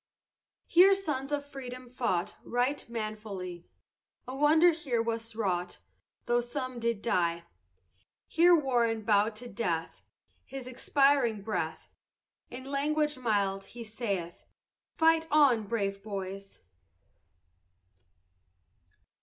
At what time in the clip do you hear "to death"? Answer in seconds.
9.35-10.01